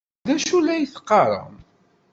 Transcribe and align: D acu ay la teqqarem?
D 0.27 0.29
acu 0.35 0.57
ay 0.71 0.81
la 0.83 0.89
teqqarem? 0.93 1.55